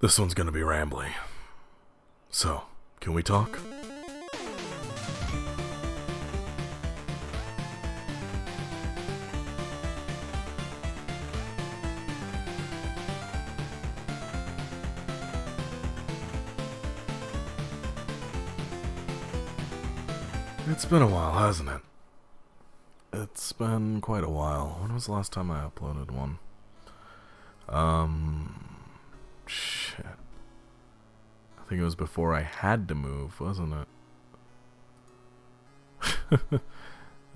This 0.00 0.16
one's 0.16 0.32
gonna 0.32 0.52
be 0.52 0.60
rambly. 0.60 1.08
So, 2.30 2.62
can 3.00 3.14
we 3.14 3.22
talk? 3.24 3.58
It's 20.68 20.84
been 20.84 21.02
a 21.02 21.08
while, 21.08 21.32
hasn't 21.32 21.70
it? 21.70 21.80
It's 23.12 23.52
been 23.52 24.00
quite 24.00 24.22
a 24.22 24.28
while. 24.28 24.78
When 24.80 24.94
was 24.94 25.06
the 25.06 25.12
last 25.12 25.32
time 25.32 25.50
I 25.50 25.66
uploaded 25.66 26.12
one? 26.12 26.38
Um. 27.68 28.54
Shit. 29.46 29.77
I 31.68 31.70
think 31.70 31.82
it 31.82 31.84
was 31.84 31.96
before 31.96 32.32
I 32.32 32.40
had 32.40 32.88
to 32.88 32.94
move, 32.94 33.38
wasn't 33.40 33.74
it? 36.32 36.40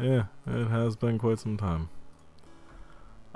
yeah, 0.01 0.25
it 0.47 0.69
has 0.69 0.97
been 0.97 1.19
quite 1.19 1.39
some 1.39 1.59
time. 1.59 1.91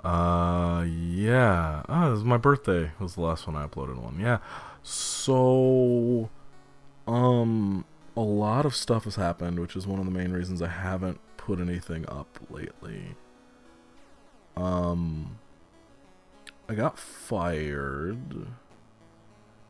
Uh, 0.02 0.86
yeah. 0.88 1.82
Ah, 1.86 2.08
it 2.08 2.12
was 2.12 2.24
my 2.24 2.38
birthday. 2.38 2.92
Was 2.98 3.16
the 3.16 3.20
last 3.20 3.46
one 3.46 3.56
I 3.56 3.66
uploaded 3.66 3.98
one. 3.98 4.18
Yeah. 4.18 4.38
So, 4.82 6.30
um, 7.06 7.84
a 8.16 8.22
lot 8.22 8.64
of 8.64 8.74
stuff 8.74 9.04
has 9.04 9.16
happened, 9.16 9.60
which 9.60 9.76
is 9.76 9.86
one 9.86 9.98
of 9.98 10.06
the 10.06 10.10
main 10.10 10.32
reasons 10.32 10.62
I 10.62 10.68
haven't 10.68 11.20
put 11.36 11.60
anything 11.60 12.08
up 12.08 12.38
lately. 12.48 13.16
Um, 14.56 15.40
I 16.70 16.74
got 16.74 16.98
fired, 16.98 18.46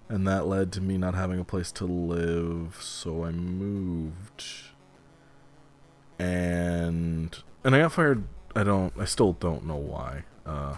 and 0.08 0.26
that 0.26 0.46
led 0.46 0.72
to 0.72 0.80
me 0.80 0.98
not 0.98 1.14
having 1.14 1.38
a 1.38 1.44
place 1.44 1.72
to 1.72 1.84
live, 1.84 2.78
so 2.80 3.24
I 3.24 3.30
moved. 3.30 4.44
And 6.18 7.36
and 7.64 7.74
I 7.74 7.80
got 7.80 7.92
fired. 7.92 8.24
I 8.54 8.64
don't. 8.64 8.92
I 8.98 9.04
still 9.04 9.32
don't 9.32 9.66
know 9.66 9.76
why. 9.76 10.24
Uh, 10.46 10.76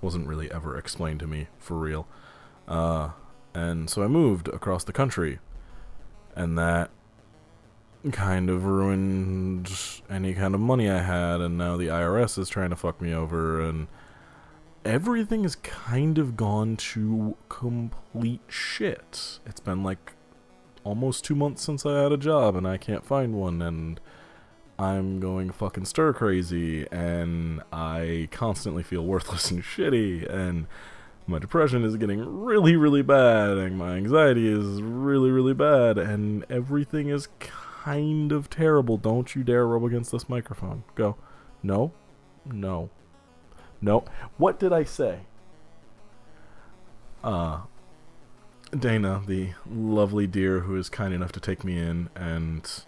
wasn't 0.00 0.26
really 0.26 0.50
ever 0.52 0.76
explained 0.76 1.20
to 1.20 1.26
me 1.26 1.48
for 1.58 1.76
real. 1.76 2.06
Uh, 2.66 3.10
and 3.54 3.88
so 3.88 4.02
I 4.02 4.08
moved 4.08 4.48
across 4.48 4.84
the 4.84 4.92
country 4.92 5.38
and 6.38 6.56
that 6.56 6.90
kind 8.12 8.48
of 8.48 8.64
ruined 8.64 9.70
any 10.08 10.32
kind 10.32 10.54
of 10.54 10.60
money 10.60 10.88
I 10.88 11.00
had, 11.00 11.40
and 11.40 11.58
now 11.58 11.76
the 11.76 11.88
IRS 11.88 12.38
is 12.38 12.48
trying 12.48 12.70
to 12.70 12.76
fuck 12.76 13.02
me 13.02 13.12
over, 13.12 13.60
and 13.60 13.88
everything 14.84 15.42
has 15.42 15.56
kind 15.56 16.18
of 16.18 16.36
gone 16.36 16.76
to 16.76 17.36
complete 17.48 18.40
shit. 18.48 19.40
It's 19.46 19.60
been 19.60 19.82
like 19.82 20.14
almost 20.84 21.24
two 21.24 21.34
months 21.34 21.62
since 21.62 21.84
I 21.84 22.02
had 22.02 22.12
a 22.12 22.16
job, 22.16 22.56
and 22.56 22.66
I 22.66 22.76
can't 22.76 23.04
find 23.04 23.34
one, 23.34 23.60
and 23.60 24.00
I'm 24.78 25.20
going 25.20 25.50
fucking 25.50 25.86
stir 25.86 26.12
crazy, 26.12 26.86
and 26.90 27.62
I 27.72 28.28
constantly 28.30 28.82
feel 28.82 29.04
worthless 29.04 29.50
and 29.50 29.62
shitty, 29.62 30.32
and 30.32 30.66
my 31.26 31.38
depression 31.38 31.84
is 31.84 31.96
getting 31.96 32.20
really, 32.42 32.74
really 32.76 33.02
bad, 33.02 33.58
and 33.58 33.76
my 33.76 33.96
anxiety 33.96 34.50
is 34.50 34.80
really, 34.80 35.30
really 35.30 35.52
bad, 35.52 35.98
and 35.98 36.46
everything 36.48 37.08
is 37.08 37.28
kind 37.38 38.32
of 38.32 38.48
terrible. 38.48 38.96
Don't 38.96 39.34
you 39.34 39.44
dare 39.44 39.66
rub 39.66 39.84
against 39.84 40.12
this 40.12 40.28
microphone. 40.28 40.84
Go. 40.94 41.16
No. 41.62 41.92
No. 42.46 42.90
No. 43.80 44.04
What 44.36 44.58
did 44.58 44.72
I 44.72 44.84
say? 44.84 45.20
Uh, 47.22 47.62
Dana, 48.76 49.22
the 49.26 49.50
lovely 49.68 50.26
dear 50.26 50.60
who 50.60 50.76
is 50.76 50.88
kind 50.88 51.14
enough 51.14 51.32
to 51.32 51.40
take 51.40 51.64
me 51.64 51.78
in 51.78 52.10
and 52.14 52.84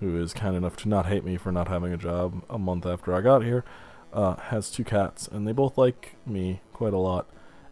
who 0.00 0.20
is 0.20 0.32
kind 0.32 0.56
enough 0.56 0.76
to 0.76 0.88
not 0.88 1.06
hate 1.06 1.24
me 1.24 1.36
for 1.36 1.50
not 1.50 1.68
having 1.68 1.92
a 1.92 1.96
job 1.96 2.42
a 2.48 2.58
month 2.58 2.86
after 2.86 3.14
I 3.14 3.20
got 3.20 3.42
here, 3.42 3.64
uh, 4.12 4.36
has 4.36 4.70
two 4.70 4.84
cats, 4.84 5.26
and 5.26 5.46
they 5.46 5.52
both 5.52 5.76
like 5.76 6.14
me 6.24 6.60
quite 6.72 6.92
a 6.92 6.98
lot 6.98 7.28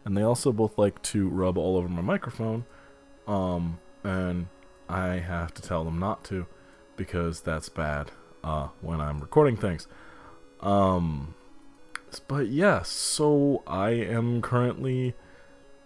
and 0.06 0.17
they 0.17 0.23
also 0.23 0.53
both 0.53 0.79
like 0.79 1.03
to 1.03 1.29
rub 1.29 1.59
all 1.59 1.77
over 1.77 1.89
my 1.89 2.01
microphone. 2.01 2.65
Um, 3.27 3.81
and 4.05 4.47
I 4.89 5.15
have 5.17 5.53
to 5.55 5.62
tell 5.62 5.85
them 5.85 5.99
not 5.99 6.23
to 6.27 6.47
because 6.95 7.41
that's 7.41 7.69
bad 7.69 8.12
uh, 8.45 8.69
when 8.81 9.01
I'm 9.01 9.19
recording 9.19 9.56
things. 9.56 9.89
Um, 10.61 11.35
but 12.28 12.49
yeah, 12.49 12.83
so 12.83 13.62
I 13.67 13.91
am 13.91 14.43
currently 14.43 15.15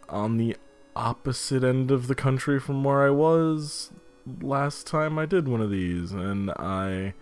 on 0.09 0.37
the 0.37 0.57
opposite 0.97 1.63
end 1.63 1.91
of 1.91 2.09
the 2.09 2.15
country 2.15 2.59
from 2.59 2.85
where 2.85 3.03
I 3.03 3.11
was 3.11 3.93
last 4.41 4.87
time 4.87 5.19
I 5.19 5.27
did 5.27 5.49
one 5.49 5.61
of 5.61 5.71
these, 5.71 6.13
and 6.13 6.51
I 6.53 7.15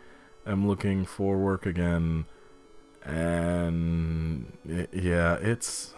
am 0.47 0.67
looking 0.67 1.05
for 1.05 1.39
work 1.39 1.67
again. 1.67 2.27
And 3.05 4.53
yeah, 4.93 5.37
it's 5.41 5.95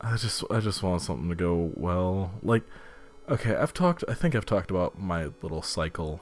I 0.00 0.16
just 0.16 0.44
I 0.50 0.60
just 0.60 0.82
want 0.82 1.02
something 1.02 1.28
to 1.28 1.34
go 1.34 1.72
well. 1.74 2.32
Like 2.42 2.62
okay, 3.28 3.54
I've 3.54 3.72
talked 3.72 4.04
I 4.08 4.14
think 4.14 4.34
I've 4.34 4.46
talked 4.46 4.70
about 4.70 4.98
my 4.98 5.30
little 5.42 5.62
cycle 5.62 6.20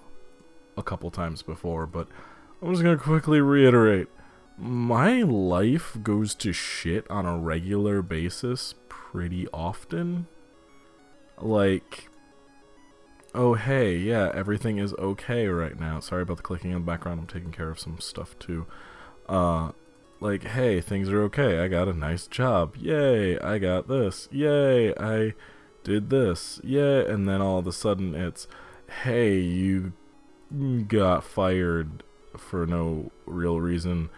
a 0.76 0.82
couple 0.82 1.10
times 1.10 1.42
before, 1.42 1.86
but 1.86 2.08
I'm 2.62 2.72
just 2.72 2.84
to 2.84 2.96
quickly 2.96 3.40
reiterate. 3.40 4.08
My 4.60 5.22
life 5.22 5.96
goes 6.02 6.34
to 6.36 6.52
shit 6.52 7.10
on 7.10 7.24
a 7.24 7.38
regular 7.38 8.02
basis 8.02 8.74
pretty 8.88 9.48
often. 9.48 10.26
Like 11.38 12.08
oh 13.34 13.54
hey, 13.54 13.96
yeah, 13.96 14.30
everything 14.34 14.78
is 14.78 14.92
okay 14.94 15.46
right 15.46 15.78
now. 15.78 16.00
Sorry 16.00 16.22
about 16.22 16.36
the 16.36 16.42
clicking 16.42 16.72
in 16.72 16.80
the 16.80 16.84
background. 16.84 17.20
I'm 17.20 17.26
taking 17.26 17.52
care 17.52 17.70
of 17.70 17.80
some 17.80 18.00
stuff 18.00 18.38
too. 18.38 18.66
Uh 19.28 19.72
like, 20.20 20.44
hey, 20.44 20.82
things 20.82 21.08
are 21.08 21.22
okay. 21.22 21.60
I 21.60 21.68
got 21.68 21.88
a 21.88 21.94
nice 21.94 22.26
job. 22.26 22.76
Yay, 22.76 23.38
I 23.38 23.56
got 23.56 23.88
this. 23.88 24.28
Yay, 24.30 24.94
I 24.94 25.32
did 25.82 26.10
this. 26.10 26.60
Yay, 26.62 27.06
and 27.06 27.26
then 27.26 27.40
all 27.40 27.58
of 27.58 27.66
a 27.66 27.72
sudden 27.72 28.14
it's, 28.14 28.46
hey, 29.04 29.38
you 29.38 29.94
got 30.86 31.24
fired 31.24 32.02
for 32.36 32.66
no 32.66 33.10
real 33.24 33.60
reason 33.60 34.10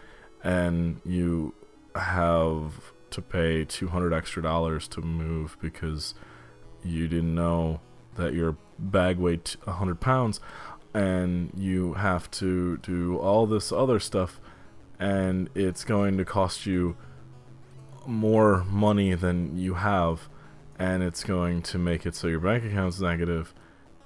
and 0.43 1.01
you 1.05 1.55
have 1.95 2.93
to 3.11 3.23
pay 3.23 3.65
200 3.65 4.13
extra 4.13 4.43
dollars 4.43 4.89
to 4.89 5.01
move 5.01 5.57
because 5.61 6.15
you 6.83 7.07
didn't 7.09 7.35
know 7.35 7.81
that 8.17 8.35
your 8.35 8.57
bag 8.79 9.19
weighed 9.19 9.49
100 9.65 10.01
pounds 10.01 10.41
and 10.95 11.51
you 11.57 11.95
have 11.95 12.31
to 12.31 12.77
do 12.79 13.17
all 13.19 13.47
this 13.47 13.73
other 13.73 14.01
stuff 14.01 14.41
and 14.99 15.49
it's 15.55 15.85
going 15.85 16.17
to 16.19 16.25
cost 16.25 16.67
you 16.67 16.97
more 18.07 18.65
money 18.65 19.15
than 19.15 19.57
you 19.57 19.75
have 19.75 20.29
and 20.79 21.03
it's 21.03 21.23
going 21.23 21.63
to 21.63 21.79
make 21.79 22.05
it 22.05 22.15
so 22.15 22.27
your 22.27 22.41
bank 22.41 22.65
account's 22.65 23.01
negative 23.01 23.55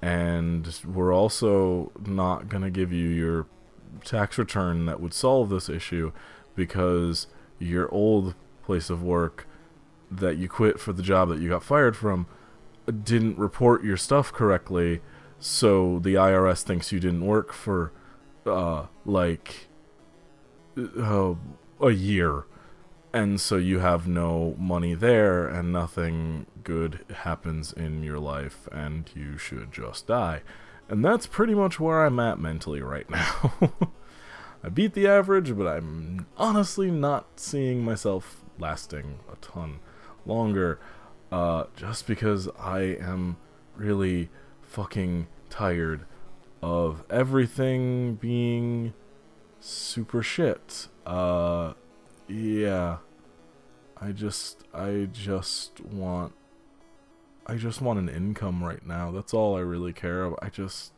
and 0.02 0.80
we're 0.84 1.14
also 1.14 1.90
not 2.04 2.48
going 2.48 2.62
to 2.62 2.70
give 2.70 2.92
you 2.92 3.08
your 3.08 3.46
tax 4.04 4.38
return 4.38 4.86
that 4.86 5.00
would 5.00 5.14
solve 5.14 5.48
this 5.50 5.68
issue 5.68 6.12
because 6.54 7.26
your 7.58 7.92
old 7.92 8.34
place 8.62 8.90
of 8.90 9.02
work 9.02 9.46
that 10.10 10.36
you 10.36 10.48
quit 10.48 10.78
for 10.78 10.92
the 10.92 11.02
job 11.02 11.28
that 11.28 11.40
you 11.40 11.48
got 11.48 11.62
fired 11.62 11.96
from 11.96 12.26
didn't 13.02 13.38
report 13.38 13.84
your 13.84 13.96
stuff 13.96 14.32
correctly 14.32 15.00
so 15.38 15.98
the 15.98 16.14
IRS 16.14 16.62
thinks 16.62 16.92
you 16.92 17.00
didn't 17.00 17.24
work 17.24 17.52
for 17.52 17.92
uh 18.46 18.86
like 19.04 19.68
uh, 20.76 21.34
a 21.80 21.90
year. 21.90 22.44
And 23.12 23.40
so 23.40 23.56
you 23.56 23.78
have 23.78 24.06
no 24.06 24.54
money 24.58 24.94
there 24.94 25.48
and 25.48 25.72
nothing 25.72 26.46
good 26.62 27.04
happens 27.22 27.72
in 27.72 28.02
your 28.02 28.18
life 28.18 28.68
and 28.70 29.10
you 29.14 29.38
should 29.38 29.72
just 29.72 30.06
die 30.06 30.42
and 30.88 31.04
that's 31.04 31.26
pretty 31.26 31.54
much 31.54 31.78
where 31.80 32.04
i'm 32.04 32.18
at 32.20 32.38
mentally 32.38 32.80
right 32.80 33.08
now 33.10 33.52
i 34.64 34.68
beat 34.68 34.94
the 34.94 35.06
average 35.06 35.56
but 35.56 35.66
i'm 35.66 36.26
honestly 36.36 36.90
not 36.90 37.26
seeing 37.36 37.84
myself 37.84 38.42
lasting 38.58 39.18
a 39.32 39.36
ton 39.36 39.78
longer 40.24 40.78
uh, 41.32 41.64
just 41.76 42.06
because 42.06 42.48
i 42.58 42.80
am 42.80 43.36
really 43.76 44.28
fucking 44.62 45.26
tired 45.50 46.04
of 46.62 47.04
everything 47.10 48.14
being 48.14 48.92
super 49.60 50.22
shit. 50.22 50.88
Uh, 51.04 51.74
yeah. 52.28 52.98
I 53.98 54.12
just, 54.12 54.64
I 54.74 55.08
just 55.10 55.80
want, 55.80 56.32
I 57.46 57.54
just 57.54 57.80
want 57.80 57.98
an 58.00 58.08
income 58.08 58.64
right 58.64 58.84
now. 58.84 59.12
That's 59.12 59.32
all 59.32 59.56
I 59.56 59.60
really 59.60 59.92
care 59.92 60.24
about. 60.24 60.40
I 60.42 60.48
just, 60.48 60.92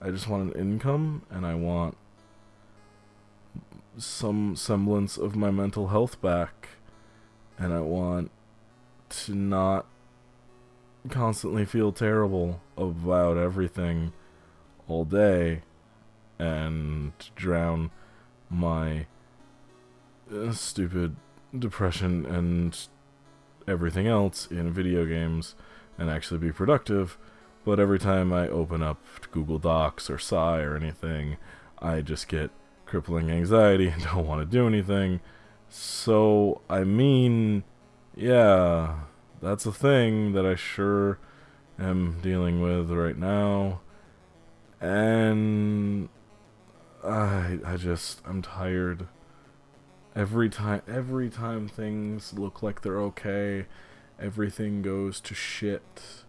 I 0.00 0.10
just 0.10 0.26
want 0.26 0.54
an 0.54 0.60
income 0.60 1.22
and 1.30 1.46
I 1.46 1.54
want 1.54 1.98
some 3.98 4.56
semblance 4.56 5.18
of 5.18 5.36
my 5.36 5.50
mental 5.50 5.88
health 5.88 6.20
back. 6.22 6.68
And 7.58 7.72
I 7.72 7.80
want 7.80 8.30
to 9.08 9.34
not 9.34 9.86
constantly 11.10 11.64
feel 11.64 11.92
terrible 11.92 12.60
about 12.76 13.36
everything 13.36 14.12
all 14.88 15.04
day 15.04 15.62
and 16.38 17.12
drown 17.34 17.90
my 18.50 19.06
uh, 20.32 20.52
stupid 20.52 21.16
depression 21.58 22.26
and 22.26 22.88
everything 23.66 24.06
else 24.06 24.46
in 24.46 24.72
video 24.72 25.04
games 25.04 25.54
and 25.98 26.10
actually 26.10 26.38
be 26.38 26.52
productive. 26.52 27.18
But 27.64 27.80
every 27.80 27.98
time 27.98 28.32
I 28.32 28.48
open 28.48 28.82
up 28.82 29.02
Google 29.32 29.58
Docs 29.58 30.08
or 30.08 30.18
Sigh 30.18 30.60
or 30.60 30.76
anything, 30.76 31.36
I 31.80 32.00
just 32.00 32.28
get 32.28 32.50
crippling 32.84 33.30
anxiety 33.30 33.88
and 33.88 34.02
don't 34.04 34.26
want 34.26 34.40
to 34.40 34.46
do 34.46 34.66
anything. 34.66 35.20
So, 35.68 36.62
I 36.70 36.84
mean, 36.84 37.64
yeah, 38.14 39.00
that's 39.42 39.66
a 39.66 39.72
thing 39.72 40.32
that 40.32 40.46
I 40.46 40.54
sure 40.54 41.18
am 41.78 42.20
dealing 42.22 42.60
with 42.60 42.90
right 42.90 43.18
now. 43.18 43.80
And 44.80 46.08
I 47.04 47.58
I 47.64 47.76
just 47.76 48.20
I'm 48.26 48.42
tired. 48.42 49.08
Every 50.16 50.48
time 50.48 50.80
every 50.88 51.28
time 51.28 51.68
things 51.68 52.32
look 52.32 52.62
like 52.62 52.80
they're 52.80 53.00
okay, 53.00 53.66
everything 54.18 54.80
goes 54.80 55.20
to 55.20 55.34
shit. 55.34 56.24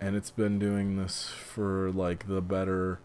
And 0.00 0.16
it's 0.16 0.32
been 0.32 0.58
doing 0.58 0.96
this 0.96 1.28
for 1.28 1.92
like 1.92 2.26
the 2.26 2.40
better 2.40 2.98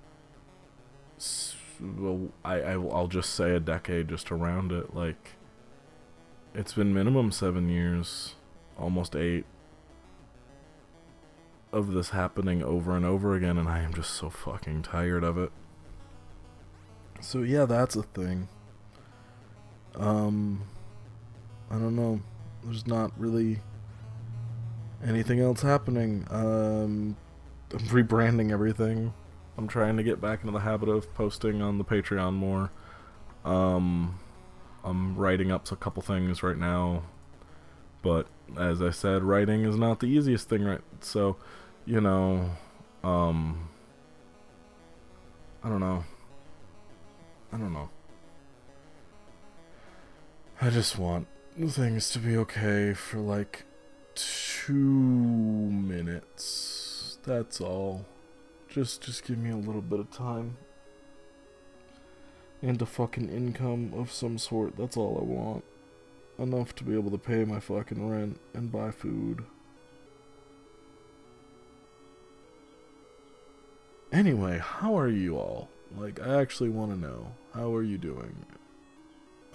well 1.80 2.30
I, 2.44 2.62
I 2.62 2.72
I'll 2.74 3.08
just 3.08 3.36
say 3.36 3.56
a 3.56 3.60
decade 3.60 4.08
just 4.08 4.32
around 4.32 4.72
it 4.72 4.96
like 4.96 5.34
it's 6.56 6.74
been 6.74 6.94
minimum 6.94 7.32
7 7.32 7.70
years, 7.70 8.36
almost 8.78 9.16
8 9.16 9.46
of 11.72 11.94
this 11.94 12.10
happening 12.10 12.64
over 12.64 12.96
and 12.96 13.06
over 13.06 13.36
again 13.36 13.58
and 13.60 13.70
I 13.70 13.80
am 13.82 13.94
just 13.94 14.12
so 14.12 14.32
fucking 14.32 14.82
tired 14.82 15.24
of 15.24 15.38
it. 15.38 15.52
So 17.22 17.44
yeah, 17.44 17.66
that's 17.66 17.96
a 17.96 18.04
thing. 18.04 18.50
Um 19.96 20.64
I 21.70 21.76
don't 21.76 21.96
know. 21.96 22.22
There's 22.64 22.88
not 22.88 23.12
really 23.18 23.60
anything 25.06 25.40
else 25.40 25.62
happening. 25.62 26.26
Um 26.30 27.18
I'm 27.74 27.80
rebranding 27.88 28.52
everything. 28.52 29.14
I'm 29.58 29.68
trying 29.68 29.98
to 29.98 30.04
get 30.04 30.20
back 30.22 30.42
into 30.42 30.52
the 30.52 30.60
habit 30.60 30.90
of 30.90 31.14
posting 31.14 31.62
on 31.62 31.78
the 31.78 31.84
Patreon 31.86 32.34
more. 32.34 32.72
Um 33.46 34.20
I'm 34.84 35.16
writing 35.16 35.52
up 35.52 35.72
a 35.72 35.76
couple 35.76 36.02
things 36.02 36.42
right 36.44 36.58
now. 36.58 37.04
But 38.02 38.28
as 38.58 38.82
I 38.82 38.90
said, 38.90 39.24
writing 39.24 39.64
is 39.64 39.78
not 39.78 40.00
the 40.00 40.08
easiest 40.08 40.50
thing 40.50 40.64
right 40.64 40.82
so, 41.02 41.38
you 41.86 42.02
know, 42.02 42.50
um 43.04 43.70
I 45.64 45.70
don't 45.70 45.80
know. 45.80 46.04
I 47.54 47.58
don't 47.58 47.74
know. 47.74 47.90
I 50.64 50.70
just 50.70 51.00
want 51.00 51.26
things 51.58 52.12
to 52.12 52.20
be 52.20 52.38
okay 52.38 52.94
for 52.94 53.18
like 53.18 53.64
two 54.14 54.76
minutes. 54.76 57.18
That's 57.24 57.60
all. 57.60 58.06
Just 58.70 59.02
just 59.02 59.26
give 59.26 59.40
me 59.40 59.50
a 59.50 59.56
little 59.56 59.82
bit 59.82 60.00
of 60.00 60.12
time. 60.12 60.58
And 62.62 62.80
a 62.80 62.86
fucking 62.86 63.28
income 63.28 63.92
of 63.96 64.12
some 64.12 64.38
sort. 64.38 64.78
That's 64.78 64.96
all 64.96 65.18
I 65.20 65.24
want. 65.24 65.64
Enough 66.38 66.76
to 66.76 66.84
be 66.84 66.94
able 66.94 67.10
to 67.10 67.18
pay 67.18 67.44
my 67.44 67.60
fucking 67.60 68.08
rent 68.08 68.40
and 68.54 68.72
buy 68.72 68.92
food. 68.92 69.44
Anyway, 74.12 74.60
how 74.60 74.96
are 74.96 75.10
you 75.10 75.40
all? 75.40 75.70
Like, 75.98 76.22
I 76.22 76.40
actually 76.40 76.70
want 76.70 76.92
to 76.92 77.00
know. 77.00 77.34
How 77.56 77.74
are 77.74 77.82
you 77.82 77.98
doing? 77.98 78.46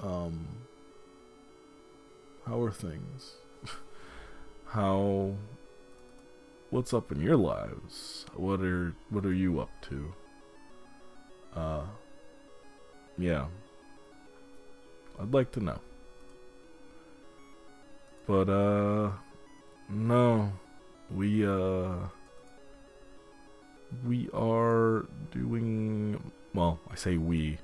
Um, 0.03 0.66
how 2.47 2.63
are 2.63 2.71
things? 2.71 3.35
how, 4.67 5.35
what's 6.71 6.95
up 6.95 7.11
in 7.11 7.21
your 7.21 7.37
lives? 7.37 8.27
What 8.35 8.61
are, 8.61 8.95
what 9.11 9.27
are 9.27 9.33
you 9.33 9.61
up 9.61 9.71
to? 9.89 10.13
Uh, 11.55 11.83
yeah. 13.19 13.47
I'd 15.21 15.33
like 15.33 15.51
to 15.53 15.61
know. 15.61 15.81
But, 18.27 18.49
uh, 18.49 19.11
no. 19.89 20.53
We, 21.11 21.47
uh, 21.47 22.09
we 24.05 24.29
are 24.33 25.07
doing 25.31 26.33
well 26.55 26.81
i 26.91 26.95
say 26.95 27.17
we 27.17 27.59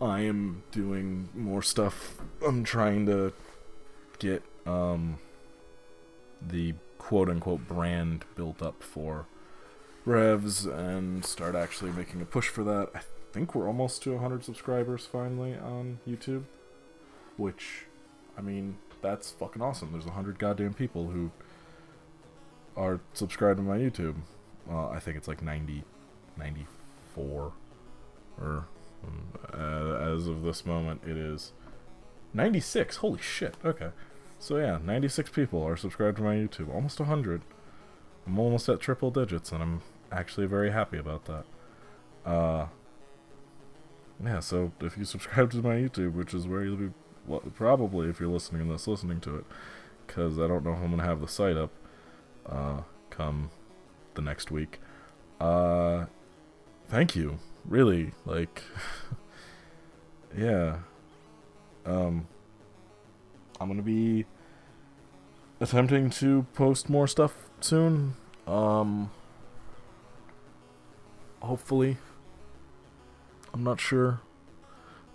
i 0.00 0.20
am 0.20 0.62
doing 0.72 1.28
more 1.34 1.62
stuff 1.62 2.18
i'm 2.46 2.64
trying 2.64 3.06
to 3.06 3.32
get 4.20 4.42
um 4.66 5.18
the 6.40 6.74
quote 6.98 7.28
unquote 7.28 7.66
brand 7.66 8.24
built 8.36 8.62
up 8.62 8.82
for 8.82 9.26
revs 10.04 10.64
and 10.64 11.24
start 11.24 11.54
actually 11.54 11.90
making 11.90 12.20
a 12.22 12.24
push 12.24 12.48
for 12.48 12.62
that 12.62 12.88
i 12.94 13.00
think 13.32 13.54
we're 13.54 13.66
almost 13.66 14.02
to 14.02 14.12
100 14.12 14.44
subscribers 14.44 15.06
finally 15.06 15.54
on 15.54 15.98
youtube 16.06 16.44
which 17.36 17.86
i 18.38 18.40
mean 18.40 18.76
that's 19.02 19.32
fucking 19.32 19.62
awesome 19.62 19.92
there's 19.92 20.06
100 20.06 20.38
goddamn 20.38 20.74
people 20.74 21.08
who 21.08 21.30
are 22.76 23.00
subscribed 23.12 23.58
to 23.58 23.62
my 23.62 23.76
youtube 23.76 24.16
well, 24.66 24.92
I 24.94 25.00
think 25.00 25.16
it's 25.16 25.26
like 25.28 25.42
90, 25.42 25.82
94, 26.38 27.52
or 28.40 28.64
uh, 29.52 30.14
as 30.14 30.26
of 30.28 30.42
this 30.42 30.64
moment, 30.64 31.00
it 31.04 31.16
is 31.16 31.52
96. 32.34 32.96
Holy 32.96 33.20
shit. 33.20 33.56
Okay. 33.64 33.90
So 34.40 34.56
yeah, 34.56 34.78
96 34.82 35.30
people 35.30 35.62
are 35.62 35.76
subscribed 35.76 36.16
to 36.16 36.22
my 36.22 36.34
YouTube. 36.34 36.74
Almost 36.74 36.98
100. 36.98 37.42
I'm 38.26 38.38
almost 38.38 38.68
at 38.70 38.80
triple 38.80 39.10
digits, 39.10 39.52
and 39.52 39.62
I'm 39.62 39.82
actually 40.10 40.46
very 40.46 40.70
happy 40.70 40.96
about 40.96 41.26
that. 41.26 41.44
Uh, 42.24 42.66
yeah, 44.24 44.40
so 44.40 44.72
if 44.80 44.96
you 44.96 45.04
subscribe 45.04 45.50
to 45.52 45.58
my 45.58 45.74
YouTube, 45.74 46.14
which 46.14 46.32
is 46.32 46.48
where 46.48 46.64
you'll 46.64 46.76
be, 46.76 46.90
well, 47.26 47.40
probably 47.54 48.08
if 48.08 48.18
you're 48.18 48.30
listening 48.30 48.66
to 48.66 48.72
this, 48.72 48.88
listening 48.88 49.20
to 49.20 49.36
it, 49.36 49.44
because 50.06 50.38
I 50.38 50.48
don't 50.48 50.64
know 50.64 50.72
if 50.72 50.82
I'm 50.82 50.96
to 50.96 51.04
have 51.04 51.20
the 51.20 51.28
site 51.28 51.58
up 51.58 51.70
uh, 52.46 52.80
come 53.10 53.50
the 54.14 54.22
next 54.22 54.50
week. 54.50 54.80
Uh, 55.38 56.06
thank 56.88 57.14
you. 57.14 57.38
Really, 57.66 58.12
like, 58.24 58.62
yeah. 60.36 60.78
Um, 61.84 62.26
I'm 63.60 63.68
gonna 63.68 63.82
be 63.82 64.24
attempting 65.60 66.10
to 66.10 66.46
post 66.54 66.88
more 66.88 67.06
stuff 67.06 67.34
soon. 67.60 68.14
Um, 68.46 69.10
hopefully. 71.40 71.98
I'm 73.52 73.64
not 73.64 73.80
sure. 73.80 74.20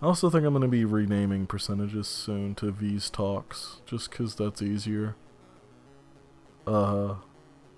I 0.01 0.07
also 0.07 0.29
think 0.29 0.45
I'm 0.45 0.59
to 0.61 0.67
be 0.67 0.85
renaming 0.85 1.47
percentages 1.47 2.07
soon 2.07 2.53
to 2.55 2.69
V's 2.71 3.09
Talks, 3.09 3.81
just 3.85 4.11
because 4.11 4.35
that's 4.35 4.61
easier. 4.61 5.15
Uh, 6.67 7.15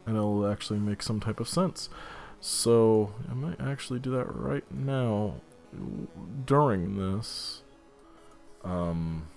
and 0.05 0.15
it'll 0.15 0.47
actually 0.47 0.79
make 0.79 1.03
some 1.03 1.19
type 1.19 1.39
of 1.39 1.47
sense. 1.47 1.89
So 2.39 3.13
I 3.29 3.33
might 3.33 3.59
actually 3.61 3.99
do 3.99 4.11
that 4.11 4.25
right 4.25 4.63
now 4.71 5.35
during 6.45 6.97
this. 6.97 7.61
Um, 8.63 9.27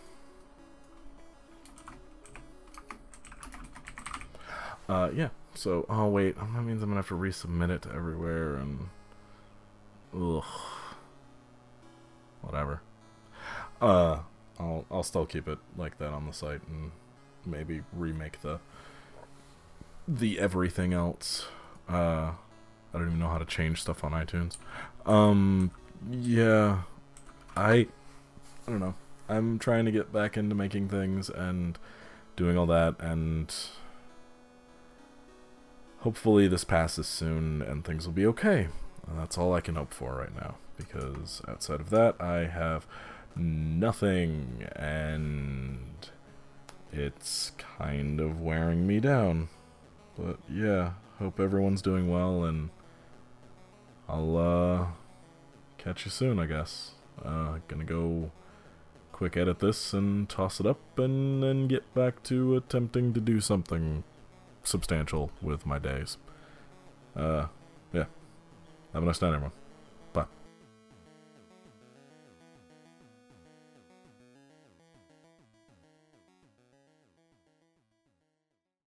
uh, 4.90 5.10
yeah. 5.14 5.28
So, 5.54 5.86
oh 5.88 6.08
wait, 6.08 6.36
that 6.36 6.62
means 6.62 6.82
I'm 6.82 6.88
gonna 6.90 6.96
have 7.00 7.08
to 7.08 7.14
resubmit 7.14 7.70
it 7.70 7.82
to 7.82 7.92
everywhere 7.92 8.56
and, 8.56 8.88
ugh, 10.14 10.44
whatever. 12.42 12.82
Uh, 13.80 14.20
I'll 14.58 14.84
I'll 14.90 15.02
still 15.02 15.26
keep 15.26 15.48
it 15.48 15.58
like 15.76 15.98
that 15.98 16.12
on 16.12 16.26
the 16.26 16.32
site 16.32 16.60
and 16.68 16.90
maybe 17.46 17.82
remake 17.92 18.42
the 18.42 18.58
the 20.08 20.38
everything 20.40 20.92
else. 20.92 21.46
Uh, 21.88 22.32
I 22.92 22.98
don't 22.98 23.06
even 23.06 23.18
know 23.18 23.28
how 23.28 23.38
to 23.38 23.44
change 23.44 23.80
stuff 23.80 24.02
on 24.02 24.12
iTunes. 24.12 24.56
Um, 25.06 25.70
yeah, 26.10 26.82
I, 27.56 27.72
I 27.72 27.86
don't 28.66 28.80
know. 28.80 28.94
I'm 29.28 29.58
trying 29.58 29.84
to 29.84 29.92
get 29.92 30.12
back 30.12 30.36
into 30.36 30.54
making 30.56 30.88
things 30.88 31.30
and 31.30 31.78
doing 32.34 32.58
all 32.58 32.66
that, 32.66 32.96
and 32.98 33.54
hopefully 36.00 36.48
this 36.48 36.64
passes 36.64 37.06
soon 37.06 37.62
and 37.62 37.84
things 37.84 38.06
will 38.06 38.14
be 38.14 38.26
okay. 38.26 38.68
that's 39.16 39.36
all 39.36 39.52
I 39.52 39.60
can 39.60 39.74
hope 39.74 39.92
for 39.92 40.14
right 40.14 40.34
now, 40.34 40.56
because 40.76 41.42
outside 41.48 41.80
of 41.80 41.90
that, 41.90 42.20
I 42.20 42.46
have 42.46 42.86
nothing, 43.36 44.66
and 44.76 46.08
it's 46.92 47.52
kind 47.58 48.20
of 48.20 48.40
wearing 48.40 48.86
me 48.86 49.00
down. 49.00 49.48
But 50.16 50.38
yeah, 50.48 50.92
hope 51.18 51.40
everyone's 51.40 51.82
doing 51.82 52.08
well, 52.08 52.44
and 52.44 52.70
I'll 54.08 54.36
uh, 54.36 54.86
catch 55.76 56.04
you 56.04 56.10
soon, 56.10 56.38
I 56.38 56.46
guess. 56.46 56.92
Uh, 57.24 57.58
gonna 57.68 57.84
go 57.84 58.30
quick 59.12 59.36
edit 59.36 59.58
this 59.58 59.92
and 59.92 60.28
toss 60.28 60.60
it 60.60 60.66
up, 60.66 60.80
and 60.98 61.42
then 61.42 61.66
get 61.66 61.92
back 61.94 62.22
to 62.24 62.56
attempting 62.56 63.12
to 63.14 63.20
do 63.20 63.40
something 63.40 64.04
substantial 64.62 65.30
with 65.40 65.66
my 65.66 65.78
days. 65.78 66.18
Uh, 67.16 67.46
yeah. 67.92 68.04
Have 68.92 69.02
a 69.02 69.06
nice 69.06 69.20
night, 69.20 69.28
everyone. 69.28 69.52